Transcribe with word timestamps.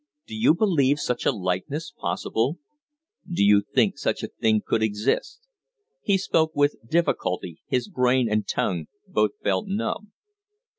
Do 0.25 0.35
you 0.35 0.55
believe 0.55 0.97
such 0.99 1.27
a 1.27 1.31
likeness 1.31 1.93
possible? 1.95 2.57
Do 3.31 3.43
you 3.45 3.61
think 3.61 3.99
such 3.99 4.23
a 4.23 4.29
thing 4.29 4.63
could 4.65 4.81
exist?" 4.81 5.47
He 6.01 6.17
spoke 6.17 6.55
with 6.55 6.77
difficulty; 6.89 7.61
his 7.67 7.87
brain 7.87 8.27
and 8.27 8.47
tongue 8.47 8.87
both 9.07 9.37
felt 9.43 9.67
numb. 9.67 10.11